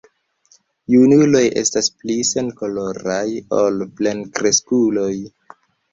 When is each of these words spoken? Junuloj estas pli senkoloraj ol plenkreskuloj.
Junuloj 0.93 1.41
estas 1.61 1.89
pli 1.99 2.15
senkoloraj 2.29 3.23
ol 3.59 3.79
plenkreskuloj. 4.01 5.13